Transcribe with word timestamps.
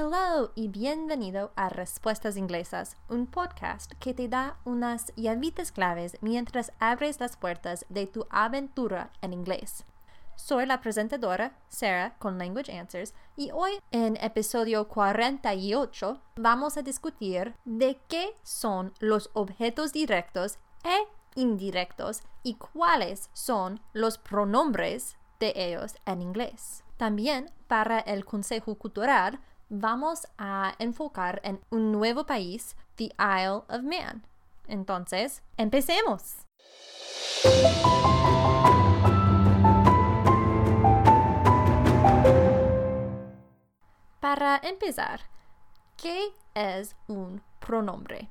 Hello 0.00 0.52
y 0.54 0.68
bienvenido 0.68 1.50
a 1.56 1.70
Respuestas 1.70 2.36
Inglesas, 2.36 2.96
un 3.08 3.26
podcast 3.26 3.90
que 3.98 4.14
te 4.14 4.28
da 4.28 4.56
unas 4.64 5.12
llavitas 5.16 5.72
claves 5.72 6.16
mientras 6.20 6.70
abres 6.78 7.18
las 7.18 7.36
puertas 7.36 7.84
de 7.88 8.06
tu 8.06 8.24
aventura 8.30 9.10
en 9.22 9.32
inglés. 9.32 9.84
Soy 10.36 10.66
la 10.66 10.80
presentadora 10.80 11.58
Sarah 11.68 12.14
con 12.20 12.38
Language 12.38 12.78
Answers 12.78 13.12
y 13.36 13.50
hoy 13.50 13.72
en 13.90 14.16
episodio 14.18 14.86
48 14.86 16.20
vamos 16.36 16.76
a 16.76 16.82
discutir 16.82 17.56
de 17.64 17.98
qué 18.06 18.36
son 18.44 18.94
los 19.00 19.30
objetos 19.32 19.92
directos 19.92 20.60
e 20.84 21.08
indirectos 21.34 22.22
y 22.44 22.54
cuáles 22.54 23.30
son 23.32 23.80
los 23.94 24.16
pronombres 24.16 25.16
de 25.40 25.52
ellos 25.56 25.96
en 26.06 26.22
inglés. 26.22 26.84
También 26.96 27.50
para 27.66 27.98
el 27.98 28.24
Consejo 28.24 28.76
Cultural 28.76 29.40
vamos 29.68 30.26
a 30.38 30.74
enfocar 30.78 31.40
en 31.44 31.60
un 31.70 31.92
nuevo 31.92 32.24
país, 32.24 32.76
the 32.96 33.12
Isle 33.18 33.62
of 33.68 33.82
Man. 33.82 34.26
Entonces, 34.66 35.42
empecemos. 35.56 36.44
Para 44.20 44.60
empezar, 44.62 45.20
¿qué 45.96 46.32
es 46.54 46.96
un 47.06 47.42
pronombre? 47.60 48.30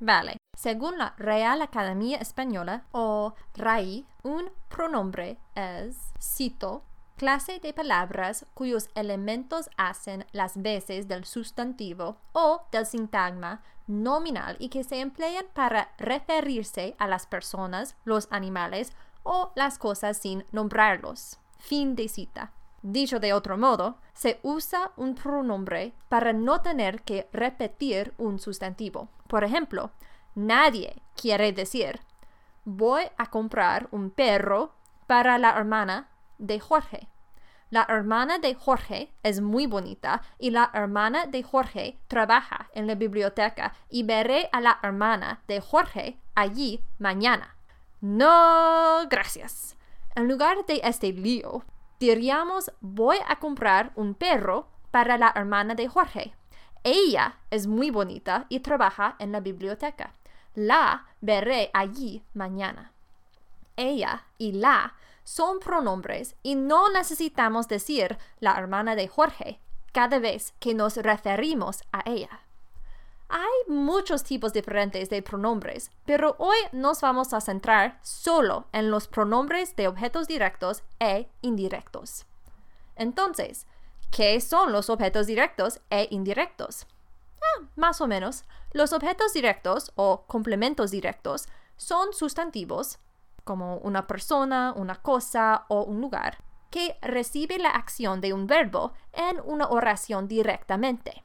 Vale, 0.00 0.36
según 0.56 0.98
la 0.98 1.14
Real 1.16 1.62
Academia 1.62 2.18
Española 2.18 2.84
o 2.92 3.34
RAI, 3.54 4.06
un 4.22 4.50
pronombre 4.68 5.38
es, 5.54 5.96
cito, 6.20 6.84
clase 7.24 7.58
de 7.58 7.72
palabras 7.72 8.44
cuyos 8.52 8.90
elementos 8.94 9.70
hacen 9.78 10.26
las 10.32 10.60
veces 10.60 11.08
del 11.08 11.24
sustantivo 11.24 12.18
o 12.34 12.66
del 12.70 12.84
sintagma 12.84 13.62
nominal 13.86 14.56
y 14.58 14.68
que 14.68 14.84
se 14.84 15.00
emplean 15.00 15.46
para 15.54 15.94
referirse 15.96 16.94
a 16.98 17.08
las 17.08 17.26
personas, 17.26 17.96
los 18.04 18.28
animales 18.30 18.92
o 19.22 19.52
las 19.54 19.78
cosas 19.78 20.18
sin 20.18 20.44
nombrarlos. 20.52 21.38
Fin 21.58 21.96
de 21.96 22.08
cita. 22.08 22.52
Dicho 22.82 23.18
de 23.20 23.32
otro 23.32 23.56
modo, 23.56 23.96
se 24.12 24.38
usa 24.42 24.90
un 24.98 25.14
pronombre 25.14 25.94
para 26.10 26.34
no 26.34 26.60
tener 26.60 27.00
que 27.04 27.26
repetir 27.32 28.12
un 28.18 28.38
sustantivo. 28.38 29.08
Por 29.28 29.44
ejemplo, 29.44 29.92
nadie 30.34 31.00
quiere 31.16 31.54
decir 31.54 32.02
voy 32.66 33.04
a 33.16 33.30
comprar 33.30 33.88
un 33.92 34.10
perro 34.10 34.74
para 35.06 35.38
la 35.38 35.56
hermana 35.56 36.10
de 36.36 36.60
Jorge. 36.60 37.08
La 37.70 37.86
hermana 37.88 38.38
de 38.38 38.54
Jorge 38.54 39.12
es 39.22 39.40
muy 39.40 39.66
bonita 39.66 40.22
y 40.38 40.50
la 40.50 40.70
hermana 40.74 41.26
de 41.26 41.42
Jorge 41.42 41.98
trabaja 42.08 42.68
en 42.74 42.86
la 42.86 42.94
biblioteca 42.94 43.74
y 43.90 44.02
veré 44.02 44.48
a 44.52 44.60
la 44.60 44.78
hermana 44.82 45.42
de 45.48 45.60
Jorge 45.60 46.18
allí 46.34 46.84
mañana. 46.98 47.56
No, 48.00 49.08
gracias. 49.08 49.76
En 50.14 50.28
lugar 50.28 50.64
de 50.66 50.80
este 50.84 51.12
lío, 51.12 51.64
diríamos 51.98 52.70
voy 52.80 53.16
a 53.26 53.36
comprar 53.36 53.92
un 53.96 54.14
perro 54.14 54.68
para 54.90 55.18
la 55.18 55.32
hermana 55.34 55.74
de 55.74 55.88
Jorge. 55.88 56.34
Ella 56.84 57.38
es 57.50 57.66
muy 57.66 57.90
bonita 57.90 58.46
y 58.50 58.60
trabaja 58.60 59.16
en 59.18 59.32
la 59.32 59.40
biblioteca. 59.40 60.12
La 60.54 61.06
veré 61.20 61.70
allí 61.72 62.22
mañana. 62.34 62.92
Ella 63.76 64.26
y 64.38 64.52
la 64.52 64.94
son 65.24 65.58
pronombres 65.58 66.36
y 66.42 66.54
no 66.54 66.90
necesitamos 66.90 67.66
decir 67.66 68.18
la 68.40 68.52
hermana 68.52 68.94
de 68.94 69.08
Jorge 69.08 69.60
cada 69.92 70.18
vez 70.18 70.54
que 70.60 70.74
nos 70.74 70.96
referimos 70.96 71.82
a 71.92 72.02
ella. 72.04 72.40
Hay 73.28 73.72
muchos 73.72 74.22
tipos 74.22 74.52
diferentes 74.52 75.08
de 75.08 75.22
pronombres, 75.22 75.90
pero 76.04 76.36
hoy 76.38 76.56
nos 76.72 77.00
vamos 77.00 77.32
a 77.32 77.40
centrar 77.40 77.98
solo 78.02 78.66
en 78.72 78.90
los 78.90 79.08
pronombres 79.08 79.74
de 79.76 79.88
objetos 79.88 80.28
directos 80.28 80.82
e 81.00 81.28
indirectos. 81.40 82.26
Entonces, 82.96 83.66
¿qué 84.10 84.40
son 84.40 84.72
los 84.72 84.90
objetos 84.90 85.26
directos 85.26 85.80
e 85.90 86.06
indirectos? 86.10 86.86
Ah, 87.40 87.62
más 87.76 88.00
o 88.00 88.06
menos, 88.06 88.44
los 88.72 88.92
objetos 88.92 89.32
directos 89.32 89.90
o 89.96 90.24
complementos 90.26 90.90
directos 90.90 91.48
son 91.76 92.12
sustantivos 92.12 92.98
como 93.44 93.76
una 93.78 94.06
persona, 94.06 94.72
una 94.76 94.96
cosa 94.96 95.66
o 95.68 95.82
un 95.84 96.00
lugar, 96.00 96.38
que 96.70 96.98
recibe 97.02 97.58
la 97.58 97.70
acción 97.70 98.20
de 98.20 98.32
un 98.32 98.46
verbo 98.46 98.92
en 99.12 99.40
una 99.44 99.68
oración 99.68 100.26
directamente. 100.26 101.22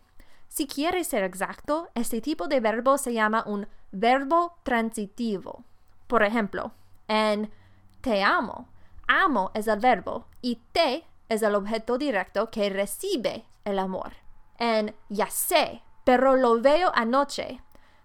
Si 0.47 0.68
quieres 0.68 1.07
ser 1.07 1.24
exacto, 1.24 1.90
este 1.96 2.22
tipo 2.22 2.47
de 2.47 2.59
verbo 2.59 2.97
se 2.97 3.13
llama 3.13 3.44
un 3.47 3.68
verbo 3.91 4.57
transitivo. 4.63 5.63
Por 6.07 6.24
ejemplo, 6.24 6.72
en 7.07 7.52
te 8.02 8.24
amo, 8.24 8.68
amo 9.07 9.51
es 9.53 9.68
el 9.68 9.80
verbo 9.80 10.25
y 10.41 10.57
te 10.72 11.06
es 11.30 11.41
el 11.44 11.56
objeto 11.56 11.97
directo 11.97 12.50
que 12.50 12.69
recibe 12.69 13.46
el 13.63 13.80
amor. 13.80 14.13
En 14.57 14.96
ya 15.09 15.30
sé, 15.30 15.84
pero 16.03 16.36
lo 16.36 16.59
veo 16.62 16.91
anoche, 16.94 17.62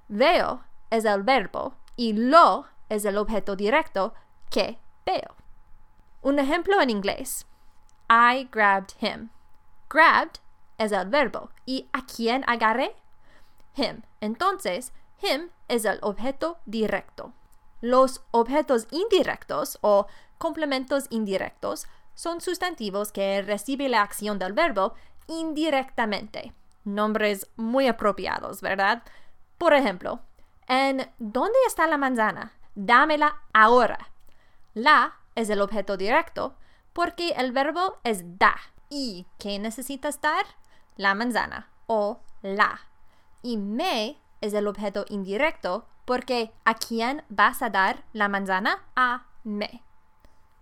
veo 0.09 0.63
es 0.91 1.05
el 1.05 1.23
verbo 1.23 1.75
y 1.97 2.13
lo 2.13 2.67
es 2.95 3.05
el 3.05 3.19
objeto 3.19 3.57
directo 3.57 4.15
que 4.51 4.79
veo. 5.05 5.37
Un 6.23 6.39
ejemplo 6.39 6.81
en 6.81 6.91
inglés. 6.91 7.47
I 8.09 8.49
grabbed 8.51 8.95
him. 9.01 9.31
Grabbed 9.91 10.41
es 10.79 10.93
el 10.93 11.09
verbo. 11.09 11.51
¿Y 11.67 11.89
a 11.93 12.05
quién 12.07 12.45
agarré? 12.47 12.95
Him. 13.77 14.03
Entonces, 14.21 14.93
him 15.21 15.51
es 15.69 15.85
el 15.85 15.99
objeto 16.03 16.59
directo. 16.65 17.33
Los 17.81 18.25
objetos 18.31 18.87
indirectos 18.91 19.79
o 19.83 20.07
complementos 20.39 21.07
indirectos 21.11 21.87
son 22.15 22.41
sustantivos 22.41 23.13
que 23.13 23.43
reciben 23.43 23.91
la 23.91 24.03
acción 24.03 24.39
del 24.39 24.53
verbo 24.53 24.95
indirectamente. 25.27 26.53
Nombres 26.85 27.51
muy 27.57 27.89
apropiados, 27.89 28.61
¿verdad? 28.61 29.03
Por 29.59 29.75
ejemplo, 29.75 30.21
en 30.69 31.11
¿Dónde 31.19 31.59
está 31.67 31.87
la 31.87 31.99
manzana? 31.99 32.53
Dámela 32.75 33.43
ahora. 33.53 34.11
La 34.75 35.21
es 35.35 35.51
el 35.51 35.61
objeto 35.61 35.97
directo 35.97 36.55
porque 36.93 37.31
el 37.37 37.53
verbo 37.53 37.99
es 38.05 38.39
da. 38.39 38.57
¿Y 38.89 39.27
qué 39.39 39.59
necesitas 39.59 40.21
dar? 40.21 40.45
La 40.97 41.15
manzana 41.15 41.69
o 41.87 42.21
la. 42.43 42.81
Y 43.43 43.57
me 43.57 44.19
es 44.41 44.55
el 44.55 44.69
objeto 44.69 45.05
indirecto 45.09 45.87
porque 46.05 46.53
¿a 46.65 46.75
quién 46.75 47.23
vas 47.29 47.63
a 47.63 47.71
dar 47.71 48.05
la 48.13 48.29
manzana? 48.29 48.85
A 48.95 49.27
me. 49.43 49.83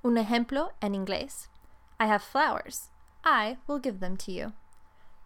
Un 0.02 0.18
ejemplo 0.18 0.72
en 0.80 0.94
inglés. 0.94 1.50
I 2.00 2.06
have 2.06 2.22
flowers. 2.22 2.90
I 3.24 3.58
will 3.66 3.80
give 3.80 4.00
them 4.00 4.16
to 4.18 4.32
you. 4.32 4.52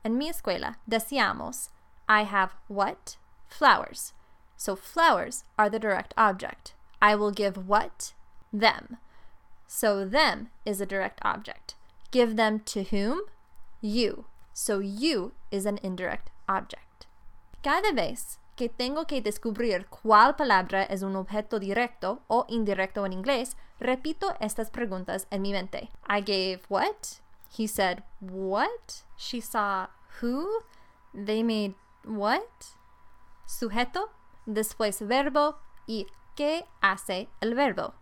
En 0.04 0.18
mi 0.18 0.28
escuela 0.28 0.78
decíamos 0.86 1.70
I 2.08 2.22
have 2.22 2.54
what? 2.68 3.16
Flowers. 3.48 4.12
So 4.56 4.76
flowers 4.76 5.44
are 5.58 5.70
the 5.70 5.78
direct 5.78 6.14
object. 6.16 6.75
I 7.00 7.14
will 7.14 7.30
give 7.30 7.68
what? 7.68 8.12
Them. 8.52 8.98
So 9.66 10.04
them 10.04 10.48
is 10.64 10.80
a 10.80 10.86
direct 10.86 11.20
object. 11.22 11.74
Give 12.10 12.36
them 12.36 12.60
to 12.66 12.84
whom? 12.84 13.20
You. 13.80 14.26
So 14.52 14.78
you 14.78 15.32
is 15.50 15.66
an 15.66 15.78
indirect 15.82 16.30
object. 16.48 17.06
Cada 17.62 17.92
vez 17.92 18.38
que 18.56 18.68
tengo 18.68 19.06
que 19.06 19.20
descubrir 19.20 19.86
cuál 19.90 20.36
palabra 20.36 20.84
es 20.84 21.02
un 21.02 21.14
objeto 21.14 21.58
directo 21.58 22.22
o 22.28 22.46
indirecto 22.48 23.04
en 23.04 23.12
inglés, 23.12 23.56
repito 23.78 24.34
estas 24.40 24.70
preguntas 24.70 25.26
en 25.30 25.42
mi 25.42 25.52
mente. 25.52 25.90
I 26.08 26.20
gave 26.20 26.60
what? 26.68 27.20
He 27.50 27.66
said 27.66 28.02
what? 28.20 29.04
She 29.16 29.40
saw 29.40 29.88
who? 30.20 30.62
They 31.12 31.42
made 31.42 31.74
what? 32.04 32.76
Sujeto, 33.46 34.10
después 34.46 35.06
verbo 35.06 35.58
y 35.86 36.06
¿Qué 36.36 36.66
hace 36.82 37.30
el 37.40 37.54
verbo? 37.54 37.94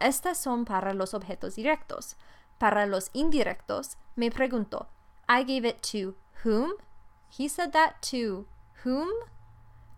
Estas 0.00 0.36
son 0.36 0.66
para 0.66 0.92
los 0.92 1.14
objetos 1.14 1.56
directos. 1.56 2.18
Para 2.58 2.84
los 2.84 3.08
indirectos, 3.14 3.96
me 4.16 4.30
pregunto, 4.30 4.86
I 5.26 5.44
gave 5.44 5.66
it 5.66 5.80
to 5.92 6.14
whom? 6.44 6.72
He 7.30 7.48
said 7.48 7.72
that 7.72 8.02
to 8.10 8.46
whom? 8.84 9.08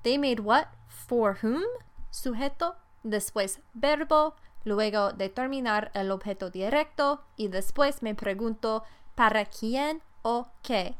They 0.04 0.16
made 0.16 0.40
what? 0.40 0.68
For 0.86 1.38
whom? 1.42 1.64
Sujeto, 2.10 2.76
después 3.02 3.60
verbo, 3.74 4.36
luego 4.62 5.12
determinar 5.12 5.90
el 5.94 6.12
objeto 6.12 6.50
directo 6.50 7.24
y 7.36 7.48
después 7.48 8.00
me 8.00 8.14
pregunto 8.14 8.84
para 9.16 9.44
quién 9.44 10.02
o 10.22 10.46
qué 10.62 10.96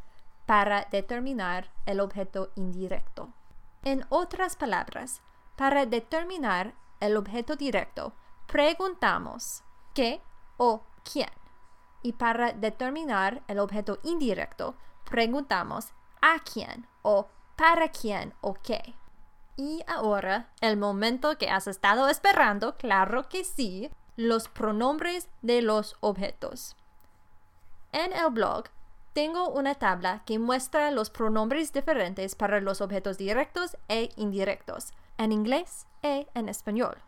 para 0.47 0.89
determinar 0.91 1.71
el 1.87 2.01
objeto 2.01 2.51
indirecto. 2.57 3.33
En 3.85 4.05
otras 4.09 4.57
palabras, 4.57 5.23
para 5.57 5.87
determinar 5.87 6.75
el 7.01 7.17
objeto 7.17 7.57
directo, 7.57 8.13
preguntamos 8.47 9.63
qué 9.95 10.21
o 10.57 10.83
quién. 11.11 11.31
Y 12.03 12.13
para 12.13 12.53
determinar 12.53 13.43
el 13.49 13.59
objeto 13.59 13.99
indirecto, 14.03 14.77
preguntamos 15.05 15.93
a 16.21 16.39
quién 16.41 16.87
o 17.03 17.29
para 17.57 17.89
quién 17.89 18.35
o 18.41 18.55
qué. 18.55 18.95
Y 19.57 19.83
ahora, 19.87 20.49
el 20.61 20.77
momento 20.77 21.37
que 21.39 21.51
has 21.51 21.67
estado 21.67 22.09
esperando, 22.09 22.77
claro 22.77 23.29
que 23.29 23.45
sí, 23.45 23.91
los 24.17 24.49
pronombres 24.49 25.29
de 25.43 25.63
los 25.63 25.97
objetos. 26.01 26.77
En 27.93 28.13
el 28.13 28.31
blog 28.31 28.65
tengo 29.13 29.51
una 29.51 29.75
tabla 29.75 30.23
que 30.25 30.39
muestra 30.39 30.91
los 30.91 31.11
pronombres 31.11 31.73
diferentes 31.73 32.35
para 32.35 32.61
los 32.61 32.81
objetos 32.81 33.19
directos 33.19 33.77
e 33.89 34.09
indirectos, 34.17 34.93
en 35.19 35.33
inglés 35.33 35.87
e 36.03 36.27
en 36.35 36.49
español. 36.49 36.99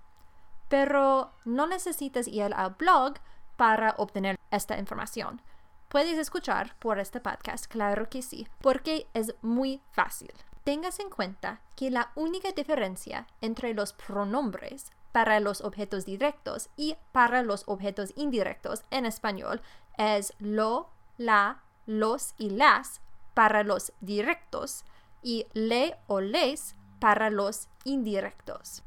Pero 0.69 1.33
no 1.45 1.67
necesitas 1.67 2.29
ir 2.29 2.53
al 2.55 2.71
blog 2.75 3.15
para 3.56 3.95
obtener 3.99 4.39
esta 4.51 4.79
información. 4.79 5.41
Puedes 5.89 6.19
escuchar 6.19 6.75
por 6.79 6.99
este 6.99 7.21
podcast, 7.21 7.67
claro 7.67 8.09
que 8.09 8.23
sí, 8.23 8.49
porque 8.61 9.06
es 9.15 9.35
muy 9.43 9.81
fácil. 9.93 10.33
Tengas 10.65 10.99
en 10.99 11.11
cuenta 11.11 11.61
que 11.77 11.91
la 11.91 12.11
única 12.15 12.51
diferencia 12.53 13.27
entre 13.41 13.75
los 13.75 13.93
pronombres 13.93 14.91
para 15.12 15.39
los 15.39 15.61
objetos 15.61 16.05
directos 16.05 16.71
y 16.77 16.97
para 17.12 17.43
los 17.43 17.62
objetos 17.69 18.12
indirectos 18.17 18.83
en 18.91 19.06
español 19.06 19.61
es 19.97 20.33
lo, 20.41 20.89
la, 21.19 21.62
los 21.87 22.35
y 22.39 22.51
las 22.51 23.01
para 23.35 23.62
los 23.62 23.93
directos 24.01 24.85
y 25.23 25.47
le 25.53 25.97
o 26.06 26.21
les 26.21 26.75
para 27.05 27.29
los 27.29 27.69
indirectos. 27.85 28.83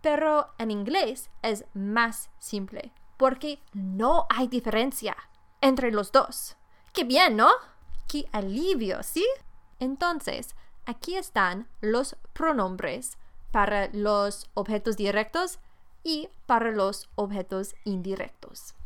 Pero 0.00 0.54
en 0.56 0.70
inglés 0.70 1.30
es 1.42 1.64
más 1.74 2.30
simple 2.38 2.92
porque 3.16 3.58
no 3.72 4.28
hay 4.28 4.46
diferencia 4.46 5.16
entre 5.60 5.90
los 5.90 6.12
dos. 6.12 6.56
¡Qué 6.92 7.02
bien, 7.02 7.36
¿no? 7.36 7.50
¡Qué 8.06 8.28
alivio, 8.30 9.02
¿sí? 9.02 9.26
Entonces, 9.80 10.54
aquí 10.84 11.16
están 11.16 11.66
los 11.80 12.14
pronombres 12.34 13.18
para 13.50 13.88
los 13.92 14.48
objetos 14.54 14.96
directos 14.96 15.58
y 16.04 16.28
para 16.46 16.70
los 16.70 17.10
objetos 17.16 17.74
indirectos. 17.82 18.76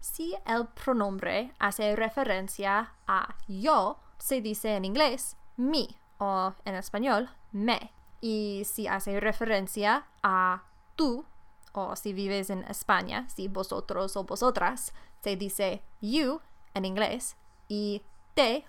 Si 0.00 0.34
el 0.44 0.66
pronombre 0.66 1.52
hace 1.60 1.94
referencia 1.94 2.94
a 3.06 3.36
yo, 3.46 4.00
se 4.18 4.40
dice 4.40 4.74
en 4.74 4.84
inglés 4.86 5.36
me 5.56 5.86
o 6.18 6.52
en 6.64 6.74
español 6.74 7.30
me. 7.52 7.92
Y 8.20 8.62
si 8.64 8.86
hace 8.86 9.20
referencia 9.20 10.06
a 10.22 10.64
tú, 10.96 11.24
o 11.72 11.94
si 11.96 12.12
vives 12.12 12.50
en 12.50 12.64
España, 12.64 13.28
si 13.28 13.48
vosotros 13.48 14.16
o 14.16 14.24
vosotras, 14.24 14.92
se 15.20 15.36
dice 15.36 15.82
you 16.00 16.40
en 16.74 16.84
inglés 16.84 17.36
y 17.68 18.02
te 18.34 18.64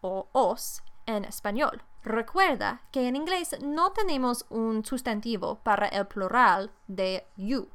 o 0.00 0.28
os 0.32 0.82
en 1.06 1.24
español. 1.24 1.82
Recuerda 2.04 2.82
que 2.90 3.06
en 3.06 3.14
inglés 3.14 3.56
no 3.62 3.92
tenemos 3.92 4.44
un 4.50 4.84
sustantivo 4.84 5.60
para 5.62 5.86
el 5.86 6.06
plural 6.06 6.72
de 6.88 7.26
you, 7.36 7.68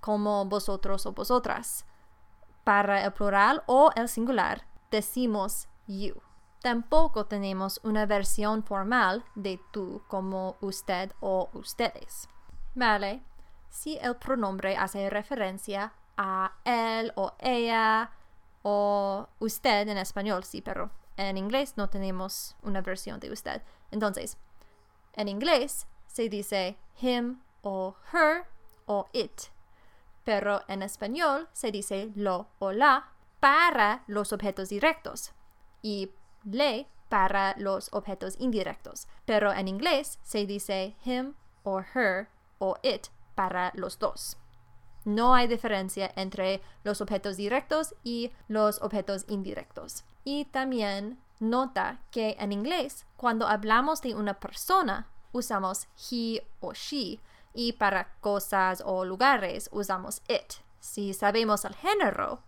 como 0.00 0.44
vosotros 0.44 1.06
o 1.06 1.12
vosotras. 1.12 1.84
Para 2.62 3.04
el 3.04 3.12
plural 3.12 3.62
o 3.66 3.90
el 3.96 4.08
singular 4.08 4.66
decimos 4.90 5.68
you. 5.86 6.23
Tampoco 6.64 7.26
tenemos 7.26 7.78
una 7.82 8.06
versión 8.06 8.62
formal 8.64 9.22
de 9.34 9.60
tú 9.70 10.00
como 10.08 10.56
usted 10.62 11.12
o 11.20 11.50
ustedes. 11.52 12.26
Vale, 12.74 13.22
si 13.68 13.98
el 13.98 14.16
pronombre 14.16 14.74
hace 14.74 15.10
referencia 15.10 15.92
a 16.16 16.54
él 16.64 17.12
o 17.16 17.34
ella 17.38 18.12
o 18.62 19.28
usted 19.40 19.86
en 19.88 19.98
español, 19.98 20.42
sí, 20.44 20.62
pero 20.62 20.90
en 21.18 21.36
inglés 21.36 21.74
no 21.76 21.90
tenemos 21.90 22.56
una 22.62 22.80
versión 22.80 23.20
de 23.20 23.30
usted. 23.30 23.60
Entonces, 23.90 24.38
en 25.12 25.28
inglés 25.28 25.86
se 26.06 26.30
dice 26.30 26.78
him 26.98 27.42
o 27.60 27.94
her 28.10 28.46
o 28.86 29.06
it 29.12 29.52
pero 30.24 30.62
en 30.68 30.82
español 30.82 31.48
se 31.52 31.70
dice 31.70 32.10
lo 32.14 32.48
o 32.58 32.72
la 32.72 33.12
para 33.40 34.04
los 34.06 34.32
objetos 34.32 34.70
directos 34.70 35.32
y 35.82 36.10
le 36.44 36.88
para 37.08 37.54
los 37.58 37.92
objetos 37.92 38.36
indirectos, 38.38 39.06
pero 39.24 39.52
en 39.52 39.68
inglés 39.68 40.18
se 40.22 40.46
dice 40.46 40.96
him 41.04 41.34
o 41.62 41.80
her 41.80 42.28
o 42.58 42.76
it 42.82 43.08
para 43.34 43.72
los 43.74 43.98
dos. 43.98 44.36
No 45.04 45.34
hay 45.34 45.46
diferencia 45.46 46.10
entre 46.16 46.62
los 46.82 47.00
objetos 47.00 47.36
directos 47.36 47.94
y 48.02 48.32
los 48.48 48.80
objetos 48.80 49.26
indirectos. 49.28 50.04
Y 50.24 50.46
también 50.46 51.20
nota 51.40 52.00
que 52.10 52.36
en 52.38 52.52
inglés, 52.52 53.06
cuando 53.16 53.46
hablamos 53.46 54.00
de 54.00 54.14
una 54.14 54.40
persona, 54.40 55.08
usamos 55.32 55.88
he 56.10 56.40
o 56.60 56.72
she, 56.72 57.20
y 57.52 57.74
para 57.74 58.14
cosas 58.20 58.82
o 58.84 59.04
lugares 59.04 59.68
usamos 59.72 60.22
it. 60.28 60.54
Si 60.80 61.12
sabemos 61.14 61.64
el 61.64 61.74
género, 61.74 62.42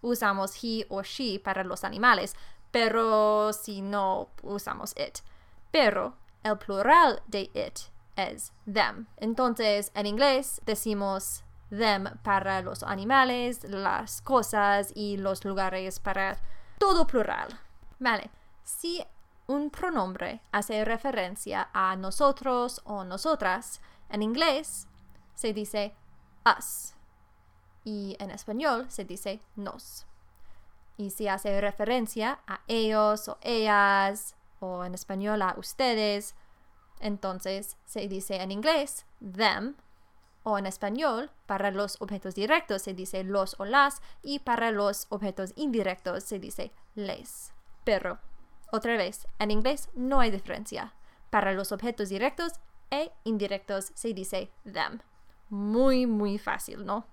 usamos 0.00 0.62
he 0.62 0.86
o 0.88 1.02
she 1.02 1.40
para 1.40 1.64
los 1.64 1.84
animales, 1.84 2.36
pero 2.70 3.52
si 3.52 3.82
no, 3.82 4.28
usamos 4.42 4.94
it. 4.96 5.18
Pero 5.70 6.16
el 6.42 6.58
plural 6.58 7.22
de 7.26 7.50
it 7.54 7.78
es 8.16 8.52
them. 8.72 9.06
Entonces, 9.16 9.92
en 9.94 10.06
inglés 10.06 10.60
decimos 10.66 11.44
them 11.70 12.08
para 12.22 12.62
los 12.62 12.82
animales, 12.82 13.64
las 13.64 14.22
cosas 14.22 14.92
y 14.94 15.16
los 15.16 15.44
lugares 15.44 16.00
para 16.00 16.38
todo 16.78 17.06
plural. 17.06 17.48
Vale, 17.98 18.30
si 18.64 19.04
un 19.46 19.70
pronombre 19.70 20.42
hace 20.52 20.84
referencia 20.84 21.70
a 21.72 21.96
nosotros 21.96 22.80
o 22.84 23.04
nosotras, 23.04 23.80
en 24.10 24.22
inglés 24.22 24.86
se 25.34 25.52
dice 25.52 25.94
us 26.44 26.94
y 27.84 28.16
en 28.18 28.30
español 28.30 28.90
se 28.90 29.04
dice 29.04 29.40
nos. 29.56 30.06
Y 30.98 31.10
si 31.10 31.28
hace 31.28 31.58
referencia 31.62 32.40
a 32.46 32.60
ellos 32.66 33.28
o 33.28 33.38
ellas 33.40 34.34
o 34.60 34.84
en 34.84 34.94
español 34.94 35.40
a 35.40 35.54
ustedes, 35.56 36.34
entonces 37.00 37.78
se 37.86 38.08
dice 38.08 38.42
en 38.42 38.50
inglés 38.52 39.06
them 39.20 39.76
o 40.42 40.58
en 40.58 40.66
español 40.66 41.30
para 41.46 41.70
los 41.70 42.00
objetos 42.00 42.34
directos 42.34 42.82
se 42.82 42.94
dice 42.94 43.22
los 43.22 43.54
o 43.60 43.64
las 43.64 44.02
y 44.22 44.40
para 44.40 44.72
los 44.72 45.06
objetos 45.10 45.52
indirectos 45.54 46.24
se 46.24 46.38
dice 46.38 46.72
les. 46.94 47.52
Pero, 47.84 48.18
otra 48.72 48.96
vez, 48.96 49.28
en 49.38 49.52
inglés 49.52 49.88
no 49.94 50.20
hay 50.20 50.30
diferencia. 50.30 50.94
Para 51.30 51.52
los 51.52 51.70
objetos 51.70 52.08
directos 52.08 52.54
e 52.90 53.12
indirectos 53.22 53.92
se 53.94 54.12
dice 54.14 54.50
them. 54.64 55.00
Muy, 55.48 56.06
muy 56.06 56.38
fácil, 56.38 56.84
¿no? 56.84 57.06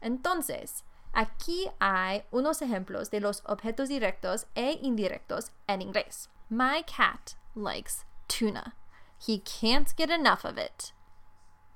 Entonces, 0.00 0.85
aquí 1.16 1.70
hay 1.80 2.24
unos 2.30 2.60
ejemplos 2.60 3.10
de 3.10 3.20
los 3.20 3.42
objetos 3.46 3.88
directos 3.88 4.46
e 4.54 4.78
indirectos 4.82 5.50
en 5.66 5.80
inglés. 5.80 6.28
My 6.50 6.82
cat 6.82 7.34
likes 7.54 8.04
tuna. 8.28 8.74
He 9.18 9.38
can't 9.38 9.94
get 9.96 10.10
enough 10.10 10.44
of 10.44 10.58
it. 10.58 10.92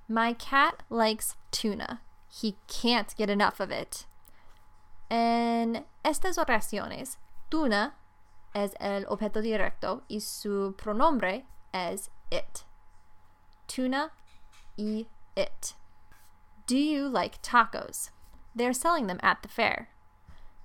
My 0.08 0.34
cat 0.34 0.82
likes 0.90 1.36
tuna. 1.50 2.02
He 2.28 2.56
can't 2.68 3.14
get 3.16 3.30
enough 3.30 3.60
of 3.60 3.70
it. 3.70 4.06
En 5.08 5.84
estas 6.04 6.38
oraciones, 6.38 7.18
tuna 7.50 7.94
es 8.54 8.74
el 8.78 9.04
objeto 9.08 9.40
directo 9.40 10.02
y 10.08 10.20
su 10.20 10.74
pronombre 10.76 11.44
es 11.72 12.10
it 12.30 12.64
tuna, 13.70 14.10
e 14.76 15.06
it. 15.36 15.74
Do 16.66 16.76
you 16.76 17.08
like 17.08 17.40
tacos? 17.40 18.10
They're 18.60 18.74
selling 18.74 19.06
them 19.06 19.18
at 19.22 19.40
the 19.40 19.48
fair. 19.48 19.88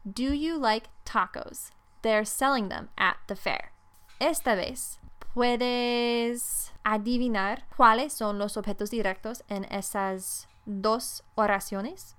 Do 0.04 0.34
you 0.34 0.58
like 0.58 0.90
tacos? 1.06 1.72
They're 2.02 2.26
selling 2.26 2.68
them 2.68 2.90
at 2.98 3.16
the 3.28 3.38
fair. 3.38 3.72
Esta 4.20 4.54
vez, 4.54 5.00
¿puedes 5.34 6.74
adivinar 6.84 7.60
cuáles 7.78 8.12
son 8.12 8.38
los 8.38 8.58
objetos 8.58 8.90
directos 8.90 9.44
en 9.48 9.64
esas 9.72 10.48
dos 10.66 11.24
oraciones? 11.38 12.16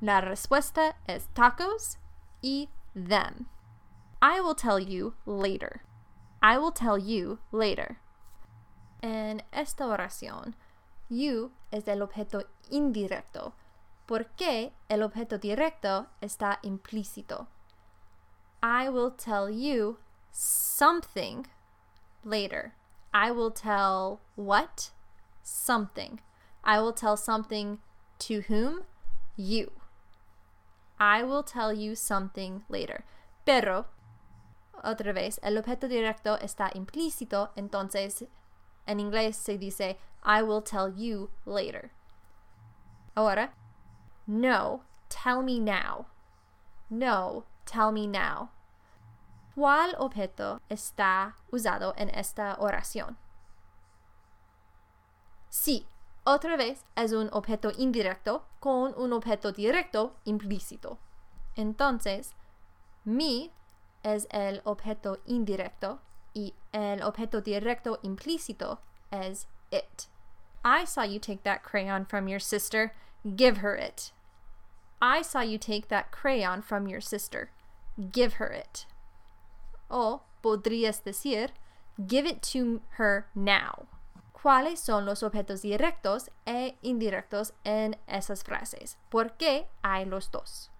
La 0.00 0.20
respuesta 0.20 0.96
es 1.06 1.28
tacos 1.32 1.96
y 2.42 2.70
them. 2.92 3.46
I 4.20 4.40
will 4.40 4.56
tell 4.56 4.80
you 4.80 5.14
later. 5.24 5.82
I 6.42 6.58
will 6.58 6.72
tell 6.72 6.98
you 6.98 7.38
later. 7.52 7.98
En 9.00 9.44
esta 9.52 9.86
oración, 9.86 10.56
you 11.12 11.52
es 11.70 11.86
el 11.86 12.02
objeto 12.02 12.44
indirecto, 12.70 13.52
porque 14.06 14.72
el 14.88 15.02
objeto 15.02 15.38
directo 15.38 16.06
está 16.20 16.58
implícito. 16.62 17.46
I 18.62 18.88
will 18.88 19.10
tell 19.10 19.50
you 19.50 19.98
something 20.30 21.46
later. 22.24 22.74
I 23.12 23.30
will 23.30 23.50
tell 23.50 24.20
what? 24.36 24.90
Something. 25.42 26.20
I 26.64 26.80
will 26.80 26.92
tell 26.92 27.16
something 27.16 27.78
to 28.20 28.42
whom? 28.48 28.84
You. 29.36 29.72
I 30.98 31.24
will 31.24 31.42
tell 31.42 31.72
you 31.72 31.96
something 31.96 32.64
later. 32.68 33.04
Pero, 33.44 33.86
otra 34.84 35.12
vez, 35.12 35.40
el 35.42 35.58
objeto 35.58 35.88
directo 35.88 36.38
está 36.38 36.70
implícito, 36.74 37.50
entonces 37.56 38.24
en 38.86 39.00
inglés 39.00 39.36
se 39.36 39.58
dice 39.58 39.98
I 40.22 40.42
will 40.42 40.62
tell 40.62 40.88
you 40.88 41.30
later. 41.44 41.90
Ahora, 43.16 43.50
no, 44.26 44.82
tell 45.08 45.42
me 45.42 45.58
now. 45.58 46.06
No, 46.88 47.44
tell 47.66 47.92
me 47.92 48.06
now. 48.06 48.50
¿Cuál 49.54 49.94
objeto 49.98 50.60
está 50.70 51.36
usado 51.50 51.92
en 51.96 52.08
esta 52.10 52.56
oración? 52.58 53.18
Sí, 55.50 55.86
otra 56.24 56.56
vez 56.56 56.86
es 56.96 57.12
un 57.12 57.28
objeto 57.32 57.70
indirecto 57.76 58.46
con 58.60 58.94
un 58.96 59.12
objeto 59.12 59.52
directo 59.52 60.16
implícito. 60.24 60.98
Entonces, 61.54 62.34
mi 63.04 63.52
es 64.02 64.26
el 64.30 64.62
objeto 64.64 65.18
indirecto 65.26 66.00
y 66.32 66.54
el 66.72 67.02
objeto 67.02 67.42
directo 67.42 67.98
implícito 68.02 68.80
es 69.10 69.48
it. 69.70 70.11
I 70.64 70.84
saw 70.84 71.02
you 71.02 71.18
take 71.18 71.42
that 71.42 71.62
crayon 71.62 72.04
from 72.04 72.28
your 72.28 72.38
sister. 72.38 72.94
Give 73.36 73.58
her 73.58 73.74
it. 73.76 74.12
I 75.00 75.22
saw 75.22 75.40
you 75.40 75.58
take 75.58 75.88
that 75.88 76.12
crayon 76.12 76.62
from 76.62 76.86
your 76.86 77.00
sister. 77.00 77.50
Give 78.12 78.34
her 78.34 78.46
it. 78.46 78.86
O 79.90 80.22
podrías 80.42 81.02
decir, 81.02 81.50
give 82.06 82.26
it 82.26 82.42
to 82.42 82.80
her 82.98 83.26
now. 83.34 83.86
¿Cuáles 84.32 84.78
son 84.78 85.04
los 85.04 85.22
objetos 85.22 85.62
directos 85.62 86.28
e 86.46 86.76
indirectos 86.82 87.52
en 87.64 87.96
esas 88.08 88.42
frases? 88.42 88.96
¿Por 89.10 89.36
qué 89.38 89.66
hay 89.84 90.04
los 90.04 90.30
dos? 90.30 90.70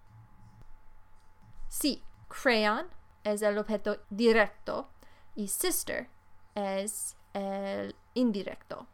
Sí, 1.69 2.03
crayon 2.27 2.87
es 3.23 3.41
el 3.41 3.57
objeto 3.57 3.99
directo 4.09 4.89
y 5.35 5.47
sister 5.47 6.09
es 6.55 7.15
el 7.33 7.95
indirecto. 8.15 8.87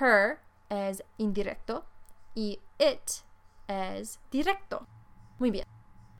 Her 0.00 0.40
es 0.68 1.02
indirecto 1.18 1.84
y 2.34 2.60
it 2.78 3.22
es 3.68 4.20
directo. 4.30 4.86
Muy 5.38 5.50
bien. 5.50 5.66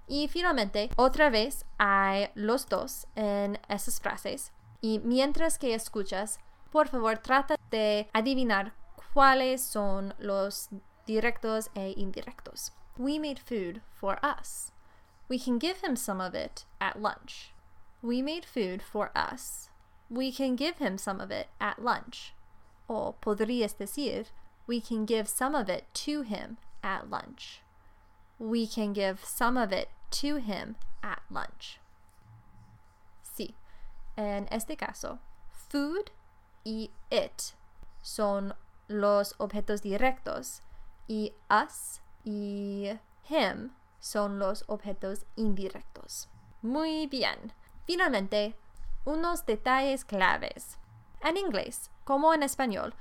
Y 0.06 0.28
finalmente, 0.28 0.90
otra 0.96 1.30
vez 1.30 1.64
hay 1.78 2.30
los 2.34 2.68
dos 2.68 3.06
en 3.14 3.58
esas 3.68 4.00
frases. 4.00 4.52
Y 4.80 4.98
mientras 4.98 5.58
que 5.58 5.74
escuchas, 5.74 6.38
por 6.70 6.88
favor 6.88 7.18
trata 7.18 7.56
de 7.70 8.10
adivinar 8.12 8.74
cuáles 9.14 9.62
son 9.62 10.14
los 10.18 10.68
directos 11.06 11.70
e 11.74 11.94
indirectos. 11.96 12.72
We 12.98 13.18
made 13.18 13.40
food 13.40 13.80
for 13.92 14.18
us. 14.22 14.72
We 15.28 15.38
can 15.38 15.58
give 15.58 15.80
him 15.82 15.96
some 15.96 16.20
of 16.20 16.34
it 16.34 16.66
at 16.80 16.96
lunch. 17.00 17.54
We 18.02 18.22
made 18.22 18.44
food 18.44 18.82
for 18.82 19.10
us. 19.16 19.70
We 20.10 20.30
can 20.30 20.56
give 20.56 20.76
him 20.78 20.98
some 20.98 21.20
of 21.22 21.30
it 21.30 21.48
at 21.58 21.78
lunch. 21.78 22.33
O 22.88 23.14
podrías 23.20 23.76
decir, 23.78 24.26
we 24.66 24.80
can 24.80 25.06
give 25.06 25.28
some 25.28 25.54
of 25.54 25.68
it 25.68 25.86
to 25.94 26.22
him 26.22 26.58
at 26.82 27.10
lunch. 27.10 27.62
We 28.38 28.66
can 28.66 28.92
give 28.92 29.24
some 29.24 29.56
of 29.56 29.72
it 29.72 29.88
to 30.22 30.36
him 30.36 30.76
at 31.02 31.22
lunch. 31.30 31.80
Sí, 33.22 33.54
en 34.16 34.46
este 34.50 34.76
caso, 34.76 35.18
food 35.48 36.10
y 36.64 36.90
it 37.10 37.54
son 38.02 38.54
los 38.88 39.34
objetos 39.38 39.82
directos 39.82 40.60
y 41.08 41.32
us 41.50 42.00
y 42.24 42.98
him 43.28 43.72
son 44.00 44.38
los 44.38 44.64
objetos 44.68 45.24
indirectos. 45.36 46.28
Muy 46.62 47.06
bien. 47.06 47.52
Finalmente, 47.86 48.54
unos 49.04 49.44
detalles 49.46 50.04
claves. 50.04 50.78
En 51.22 51.36
inglés, 51.36 51.90
como 52.04 52.34
en 52.34 52.42
español, 52.42 52.94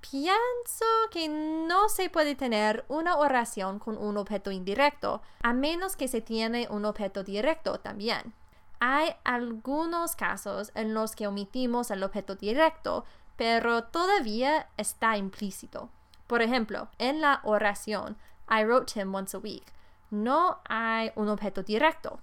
pienso 0.00 0.84
que 1.10 1.28
no 1.28 1.88
se 1.88 2.10
puede 2.10 2.34
tener 2.34 2.84
una 2.88 3.16
oración 3.16 3.78
con 3.78 3.96
un 3.96 4.16
objeto 4.16 4.50
indirecto, 4.50 5.22
a 5.42 5.52
menos 5.52 5.96
que 5.96 6.08
se 6.08 6.20
tiene 6.20 6.68
un 6.70 6.84
objeto 6.84 7.22
directo 7.22 7.80
también. 7.80 8.34
Hay 8.80 9.14
algunos 9.24 10.16
casos 10.16 10.72
en 10.74 10.92
los 10.92 11.14
que 11.14 11.28
omitimos 11.28 11.90
el 11.90 12.02
objeto 12.02 12.34
directo, 12.34 13.04
pero 13.36 13.84
todavía 13.84 14.68
está 14.76 15.16
implícito. 15.16 15.88
Por 16.26 16.42
ejemplo, 16.42 16.88
en 16.98 17.20
la 17.20 17.40
oración 17.44 18.16
I 18.50 18.64
wrote 18.64 19.00
him 19.00 19.14
once 19.14 19.36
a 19.36 19.40
week, 19.40 19.72
no 20.10 20.58
hay 20.68 21.12
un 21.14 21.28
objeto 21.28 21.62
directo. 21.62 22.20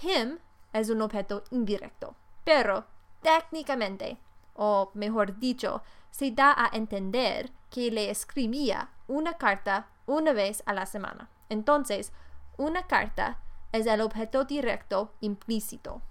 Him 0.00 0.38
es 0.72 0.90
un 0.90 1.02
objeto 1.02 1.42
indirecto, 1.50 2.14
pero 2.44 2.86
técnicamente, 3.20 4.18
o 4.56 4.90
mejor 4.94 5.38
dicho, 5.38 5.82
se 6.10 6.30
da 6.30 6.52
a 6.56 6.70
entender 6.72 7.52
que 7.70 7.90
le 7.90 8.10
escribía 8.10 8.90
una 9.06 9.34
carta 9.34 9.88
una 10.06 10.32
vez 10.32 10.62
a 10.66 10.72
la 10.72 10.86
semana. 10.86 11.28
Entonces, 11.48 12.12
una 12.56 12.86
carta 12.86 13.38
es 13.72 13.86
el 13.86 14.00
objeto 14.00 14.44
directo 14.44 15.12
implícito. 15.20 16.02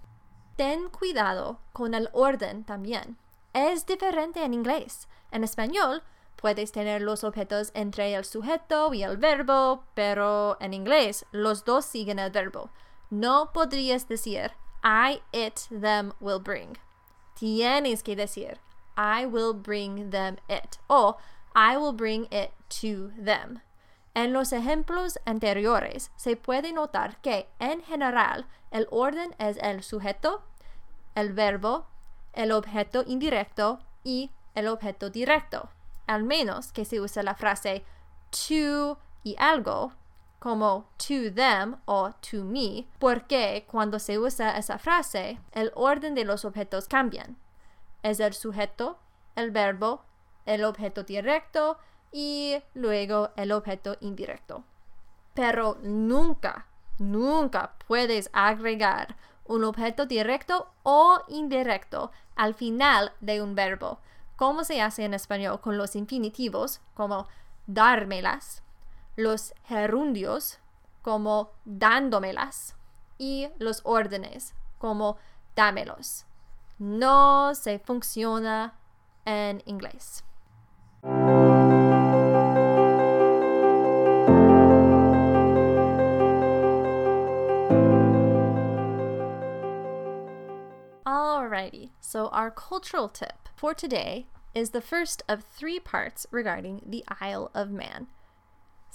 Ten 0.56 0.88
cuidado 0.88 1.60
con 1.72 1.94
el 1.94 2.08
orden 2.12 2.64
también. 2.64 3.18
Es 3.52 3.84
diferente 3.84 4.44
en 4.44 4.54
inglés. 4.54 5.08
En 5.30 5.44
español, 5.44 6.02
puedes 6.36 6.72
tener 6.72 7.02
los 7.02 7.24
objetos 7.24 7.70
entre 7.74 8.14
el 8.14 8.24
sujeto 8.24 8.94
y 8.94 9.02
el 9.02 9.16
verbo, 9.16 9.84
pero 9.94 10.56
en 10.60 10.72
inglés 10.72 11.26
los 11.32 11.64
dos 11.64 11.84
siguen 11.84 12.18
el 12.18 12.30
verbo. 12.30 12.70
No 13.10 13.50
podrías 13.52 14.08
decir 14.08 14.52
I, 14.84 15.20
it, 15.32 15.68
them 15.68 16.12
will 16.20 16.40
bring. 16.40 16.78
Tienes 17.38 18.02
que 18.02 18.16
decir 18.16 18.58
I 18.96 19.26
will 19.26 19.52
bring 19.52 20.10
them 20.10 20.38
it 20.48 20.78
o 20.88 21.18
I 21.54 21.76
will 21.76 21.92
bring 21.92 22.24
it 22.30 22.52
to 22.80 23.10
them. 23.22 23.60
En 24.14 24.32
los 24.32 24.52
ejemplos 24.52 25.18
anteriores 25.26 26.10
se 26.16 26.36
puede 26.36 26.72
notar 26.72 27.20
que 27.20 27.48
en 27.58 27.82
general 27.82 28.46
el 28.70 28.88
orden 28.90 29.34
es 29.38 29.58
el 29.58 29.82
sujeto, 29.82 30.42
el 31.14 31.34
verbo, 31.34 31.86
el 32.32 32.52
objeto 32.52 33.04
indirecto 33.06 33.80
y 34.04 34.30
el 34.54 34.68
objeto 34.68 35.10
directo, 35.10 35.68
al 36.06 36.22
menos 36.22 36.72
que 36.72 36.86
se 36.86 37.00
use 37.00 37.22
la 37.22 37.34
frase 37.34 37.84
to 38.30 38.98
y 39.22 39.36
algo 39.38 39.92
como 40.46 40.88
to 40.96 41.34
them 41.34 41.74
o 41.86 42.12
to 42.20 42.44
me, 42.44 42.86
porque 43.00 43.66
cuando 43.68 43.98
se 43.98 44.16
usa 44.16 44.56
esa 44.56 44.78
frase, 44.78 45.40
el 45.50 45.72
orden 45.74 46.14
de 46.14 46.24
los 46.24 46.44
objetos 46.44 46.86
cambian. 46.86 47.36
Es 48.04 48.20
el 48.20 48.32
sujeto, 48.32 48.96
el 49.34 49.50
verbo, 49.50 50.04
el 50.44 50.62
objeto 50.62 51.02
directo 51.02 51.78
y 52.12 52.62
luego 52.74 53.30
el 53.34 53.50
objeto 53.50 53.96
indirecto. 53.98 54.62
Pero 55.34 55.78
nunca, 55.82 56.68
nunca 57.00 57.72
puedes 57.88 58.30
agregar 58.32 59.16
un 59.46 59.64
objeto 59.64 60.06
directo 60.06 60.70
o 60.84 61.22
indirecto 61.26 62.12
al 62.36 62.54
final 62.54 63.12
de 63.18 63.42
un 63.42 63.56
verbo, 63.56 63.98
como 64.36 64.62
se 64.62 64.80
hace 64.80 65.06
en 65.06 65.14
español 65.14 65.60
con 65.60 65.76
los 65.76 65.96
infinitivos 65.96 66.80
como 66.94 67.26
dármelas, 67.66 68.62
los 69.16 69.54
gerundios 69.64 70.58
como 71.02 71.52
dándomelas 71.64 72.74
y 73.18 73.48
los 73.58 73.80
órdenes 73.84 74.54
como 74.78 75.16
dámelos. 75.54 76.26
No 76.78 77.54
se 77.54 77.78
funciona 77.78 78.74
en 79.24 79.62
inglés. 79.64 80.22
Alrighty, 91.06 91.92
so 92.00 92.28
our 92.28 92.50
cultural 92.50 93.08
tip 93.08 93.48
for 93.54 93.72
today 93.72 94.26
is 94.54 94.70
the 94.70 94.80
first 94.82 95.22
of 95.28 95.44
three 95.44 95.80
parts 95.80 96.26
regarding 96.30 96.82
the 96.84 97.04
Isle 97.20 97.50
of 97.54 97.70
Man. 97.70 98.08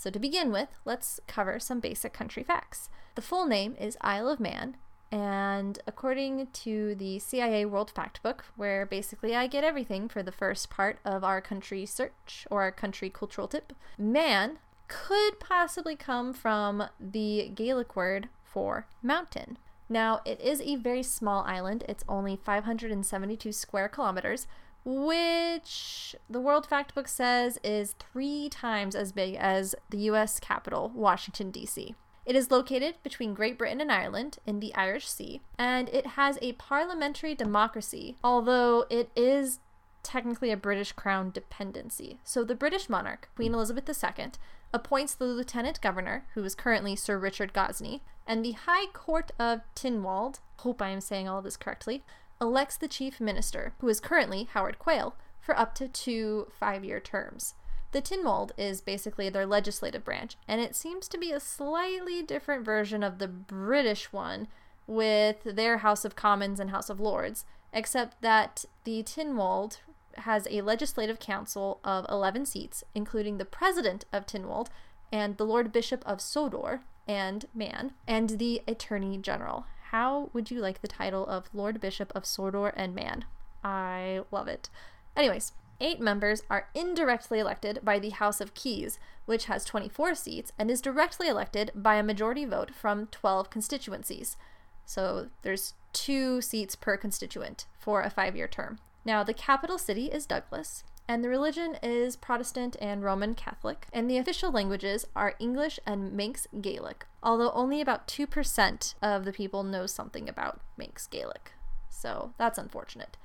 So, 0.02 0.10
to 0.10 0.18
begin 0.18 0.52
with, 0.52 0.70
let's 0.84 1.20
cover 1.28 1.60
some 1.60 1.80
basic 1.80 2.12
country 2.12 2.42
facts. 2.42 2.90
The 3.14 3.22
full 3.22 3.46
name 3.46 3.76
is 3.80 4.00
Isle 4.02 4.30
of 4.30 4.40
Man, 4.40 4.78
and 5.12 5.78
according 5.86 6.48
to 6.48 6.96
the 6.96 7.20
CIA 7.20 7.66
World 7.66 7.94
Factbook, 7.94 8.40
where 8.56 8.88
basically 8.88 9.36
I 9.36 9.46
get 9.46 9.64
everything 9.64 10.10
for 10.10 10.24
the 10.24 10.32
first 10.32 10.72
part 10.72 10.98
of 11.06 11.24
our 11.24 11.40
country 11.40 11.86
search 11.86 12.48
or 12.50 12.64
our 12.64 12.72
country 12.72 13.12
cultural 13.12 13.48
tip, 13.48 13.74
man 13.96 14.58
could 14.88 15.40
possibly 15.40 15.96
come 15.96 16.34
from 16.34 16.86
the 17.00 17.52
Gaelic 17.54 17.96
word 17.96 18.28
for 18.44 18.88
mountain. 19.04 19.60
Now, 19.88 20.22
it 20.26 20.42
is 20.42 20.62
a 20.62 20.78
very 20.78 21.04
small 21.04 21.44
island, 21.44 21.84
it's 21.88 22.04
only 22.10 22.40
572 22.44 23.52
square 23.52 23.88
kilometers, 23.88 24.48
which 24.84 26.16
the 26.30 26.40
World 26.40 26.68
Factbook 26.70 27.08
says 27.08 27.60
is 27.64 27.96
three 28.00 28.50
times 28.50 28.96
as 28.96 29.12
big 29.12 29.36
as 29.36 29.76
the 29.90 30.00
US 30.10 30.40
capital, 30.40 30.92
Washington, 30.94 31.52
D.C. 31.52 31.96
It 32.26 32.36
is 32.36 32.52
located 32.52 32.96
between 33.04 33.34
Great 33.34 33.58
Britain 33.58 33.82
and 33.82 33.92
Ireland 33.92 34.38
in 34.46 34.60
the 34.60 34.74
Irish 34.76 35.08
Sea, 35.08 35.42
and 35.58 35.90
it 35.90 36.08
has 36.08 36.38
a 36.42 36.54
parliamentary 36.54 37.36
democracy, 37.36 38.16
although 38.24 38.86
it 38.90 39.10
is 39.16 39.60
technically 40.04 40.52
a 40.52 40.58
British 40.58 40.92
Crown 40.92 41.32
dependency. 41.32 42.20
So 42.24 42.44
the 42.44 42.56
British 42.56 42.90
monarch, 42.90 43.30
Queen 43.36 43.54
Elizabeth 43.54 43.90
II, 43.90 44.32
appoints 44.74 45.14
the 45.14 45.26
lieutenant 45.26 45.82
governor, 45.82 46.26
who 46.34 46.44
is 46.44 46.56
currently 46.56 46.96
Sir 46.96 47.18
Richard 47.18 47.54
Gosney, 47.54 48.02
and 48.28 48.46
the 48.46 48.54
High 48.54 48.88
Court 48.94 49.32
of 49.40 49.62
Tynwald, 49.76 50.40
hope 50.58 50.82
I 50.82 50.90
am 50.90 51.02
saying 51.02 51.28
all 51.28 51.40
of 51.40 51.44
this 51.44 51.58
correctly, 51.58 52.04
elects 52.42 52.76
the 52.76 52.88
chief 52.88 53.22
minister, 53.22 53.74
who 53.80 53.88
is 53.88 54.00
currently 54.00 54.50
Howard 54.54 54.80
Quayle, 54.80 55.16
for 55.40 55.58
up 55.58 55.76
to 55.76 55.88
two 55.88 56.48
five 56.60 56.84
year 56.84 57.00
terms. 57.00 57.54
The 57.92 58.02
Tynwald 58.02 58.52
is 58.58 58.82
basically 58.82 59.30
their 59.30 59.46
legislative 59.46 60.04
branch, 60.04 60.38
and 60.48 60.62
it 60.62 60.76
seems 60.76 61.08
to 61.10 61.18
be 61.18 61.32
a 61.32 61.40
slightly 61.40 62.22
different 62.24 62.66
version 62.66 63.04
of 63.04 63.20
the 63.20 63.28
British 63.28 64.14
one 64.14 64.48
with 64.88 65.44
their 65.44 65.80
House 65.80 66.06
of 66.06 66.16
Commons 66.16 66.60
and 66.60 66.70
House 66.70 66.90
of 66.90 67.00
Lords, 67.00 67.46
except 67.74 68.22
that 68.22 68.66
the 68.86 69.04
Tynwald 69.04 69.80
has 70.20 70.48
a 70.50 70.62
legislative 70.62 71.20
council 71.20 71.80
of 71.84 72.06
11 72.10 72.46
seats, 72.46 72.84
including 72.96 73.38
the 73.38 73.46
president 73.46 74.06
of 74.12 74.26
Tynwald 74.26 74.68
and 75.12 75.38
the 75.38 75.46
Lord 75.46 75.72
Bishop 75.72 76.04
of 76.06 76.22
Sodor 76.22 76.82
and 77.08 77.46
Man, 77.54 77.94
and 78.08 78.32
the 78.32 78.62
Attorney 78.68 79.18
General. 79.18 79.66
How 79.92 80.30
would 80.32 80.50
you 80.50 80.62
like 80.62 80.80
the 80.80 80.88
title 80.88 81.28
of 81.28 81.50
Lord 81.54 81.82
Bishop 81.82 82.14
of 82.16 82.24
Sordor 82.24 82.72
and 82.78 82.96
Man? 82.96 83.26
I 83.62 84.22
love 84.32 84.48
it. 84.48 84.70
Anyways, 85.18 85.52
eight 85.82 86.00
members 86.00 86.44
are 86.50 86.70
indirectly 86.74 87.40
elected 87.40 87.82
by 87.84 88.00
the 88.00 88.12
House 88.12 88.40
of 88.40 88.54
Keys, 88.54 89.00
which 89.26 89.46
has 89.46 89.66
24 89.66 90.16
seats 90.16 90.54
and 90.58 90.72
is 90.72 90.80
directly 90.80 91.28
elected 91.28 91.72
by 91.76 91.96
a 91.96 92.04
majority 92.04 92.46
vote 92.46 92.74
from 92.74 93.08
12 93.08 93.50
constituencies. 93.50 94.38
So 94.86 95.28
there's 95.42 95.74
two 95.92 96.40
seats 96.40 96.78
per 96.78 96.96
constituent 96.96 97.66
for 97.78 98.02
a 98.02 98.10
five 98.10 98.34
year 98.34 98.48
term. 98.48 98.80
Now, 99.04 99.26
the 99.26 99.34
capital 99.34 99.78
city 99.78 100.06
is 100.06 100.26
Douglas, 100.26 100.86
and 101.08 101.24
the 101.24 101.30
religion 101.30 101.78
is 101.84 102.16
Protestant 102.16 102.76
and 102.80 103.04
Roman 103.04 103.36
Catholic, 103.36 103.88
and 103.92 104.10
the 104.10 104.18
official 104.18 104.52
languages 104.52 105.06
are 105.16 105.36
English 105.40 105.80
and 105.86 106.14
Manx 106.14 106.48
Gaelic, 106.62 107.06
although 107.22 107.52
only 107.52 107.82
about 107.82 108.08
2% 108.08 108.96
of 109.02 109.26
the 109.26 109.34
people 109.34 109.64
know 109.64 109.86
something 109.86 110.30
about 110.30 110.62
Manx 110.78 111.08
Gaelic. 111.08 111.54
So 111.90 112.34
that's 112.38 112.58
unfortunate. 112.58 113.18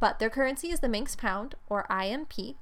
But 0.00 0.18
their 0.18 0.30
currency 0.30 0.70
is 0.70 0.80
the 0.80 0.88
Manx 0.88 1.16
Pound, 1.16 1.54
or 1.68 1.86
IMP, 1.90 2.56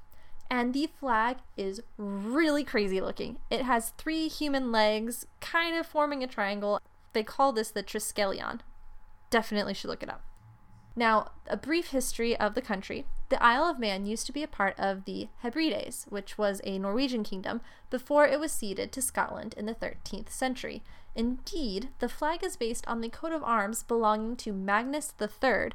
and 0.49 0.73
the 0.73 0.87
flag 0.99 1.37
is 1.57 1.81
really 1.97 2.63
crazy 2.63 3.01
looking. 3.01 3.37
It 3.49 3.63
has 3.63 3.89
three 3.97 4.27
human 4.27 4.71
legs, 4.71 5.25
kind 5.39 5.75
of 5.75 5.85
forming 5.85 6.23
a 6.23 6.27
triangle. 6.27 6.79
They 7.13 7.23
call 7.23 7.53
this 7.53 7.71
the 7.71 7.83
Triskelion. 7.83 8.59
Definitely 9.29 9.73
should 9.73 9.89
look 9.89 10.03
it 10.03 10.09
up. 10.09 10.21
Now, 10.95 11.31
a 11.47 11.57
brief 11.57 11.87
history 11.87 12.37
of 12.37 12.53
the 12.53 12.61
country. 12.61 13.05
The 13.29 13.41
Isle 13.41 13.63
of 13.63 13.79
Man 13.79 14.05
used 14.05 14.25
to 14.27 14.31
be 14.31 14.43
a 14.43 14.47
part 14.47 14.79
of 14.79 15.05
the 15.05 15.27
Hebrides, 15.41 16.05
which 16.09 16.37
was 16.37 16.61
a 16.63 16.77
Norwegian 16.77 17.23
kingdom, 17.23 17.61
before 17.89 18.27
it 18.27 18.39
was 18.39 18.51
ceded 18.51 18.91
to 18.91 19.01
Scotland 19.01 19.55
in 19.57 19.65
the 19.65 19.73
13th 19.73 20.29
century. 20.29 20.83
Indeed, 21.15 21.89
the 21.99 22.09
flag 22.09 22.43
is 22.43 22.57
based 22.57 22.87
on 22.87 23.01
the 23.01 23.09
coat 23.09 23.31
of 23.31 23.43
arms 23.43 23.83
belonging 23.83 24.35
to 24.37 24.53
Magnus 24.53 25.13
III, 25.19 25.71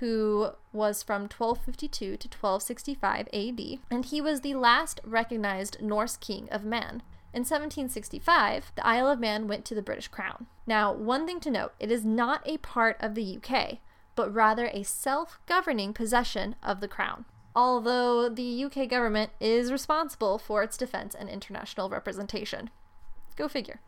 who 0.00 0.52
was 0.72 1.02
from 1.02 1.22
1252 1.22 2.16
to 2.16 2.28
1265 2.28 3.28
AD, 3.32 3.78
and 3.90 4.04
he 4.06 4.20
was 4.20 4.40
the 4.40 4.54
last 4.54 5.00
recognized 5.04 5.80
Norse 5.82 6.16
king 6.16 6.48
of 6.50 6.64
Man. 6.64 7.02
In 7.32 7.42
1765, 7.42 8.72
the 8.74 8.86
Isle 8.86 9.08
of 9.08 9.20
Man 9.20 9.46
went 9.46 9.64
to 9.66 9.74
the 9.74 9.82
British 9.82 10.08
Crown. 10.08 10.46
Now, 10.66 10.92
one 10.92 11.26
thing 11.26 11.38
to 11.40 11.50
note 11.50 11.74
it 11.78 11.90
is 11.90 12.04
not 12.04 12.42
a 12.46 12.56
part 12.58 12.96
of 12.98 13.14
the 13.14 13.36
UK 13.36 13.78
but 14.14 14.32
rather 14.32 14.66
a 14.72 14.82
self 14.82 15.38
governing 15.46 15.92
possession 15.92 16.56
of 16.62 16.80
the 16.80 16.88
Crown. 16.88 17.24
Although 17.54 18.28
the 18.28 18.64
UK 18.64 18.88
government 18.88 19.32
is 19.40 19.72
responsible 19.72 20.38
for 20.38 20.62
its 20.62 20.76
defense 20.76 21.14
and 21.14 21.28
international 21.28 21.88
representation. 21.88 22.70
Go 23.36 23.48
figure. 23.48 23.80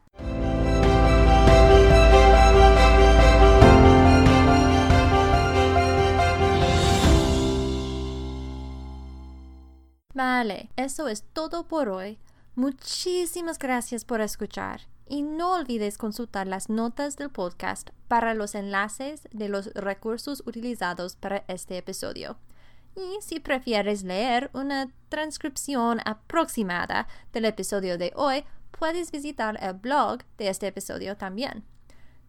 Vale, 10.15 10.69
eso 10.77 11.07
es 11.07 11.23
todo 11.33 11.65
por 11.65 11.89
hoy. 11.89 12.19
Muchísimas 12.55 13.59
gracias 13.59 14.05
por 14.05 14.21
escuchar 14.21 14.83
y 15.09 15.23
no 15.23 15.55
olvides 15.55 15.99
consultar 15.99 16.47
las 16.47 16.69
notas 16.69 17.17
del 17.17 17.31
podcast 17.31 17.91
para 18.09 18.35
los 18.35 18.55
enlaces 18.55 19.29
de 19.33 19.49
los 19.49 19.73
recursos 19.75 20.43
utilizados 20.47 21.17
para 21.17 21.45
este 21.49 21.79
episodio. 21.79 22.38
Y 22.95 23.21
si 23.23 23.41
prefieres 23.41 24.03
leer 24.03 24.51
una 24.53 24.91
transcripción 25.09 26.01
aproximada 26.05 27.09
del 27.33 27.47
episodio 27.47 27.97
de 27.97 28.12
hoy, 28.17 28.45
puedes 28.79 29.11
visitar 29.11 29.59
el 29.62 29.75
blog 29.75 30.25
de 30.38 30.49
este 30.49 30.67
episodio 30.67 31.17
también. 31.17 31.65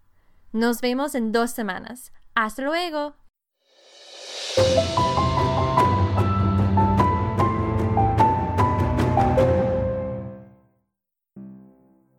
Nos 0.53 0.81
vemos 0.81 1.15
en 1.15 1.31
dos 1.31 1.53
semanas. 1.53 2.13
Hasta 2.35 2.63
luego. 2.63 3.15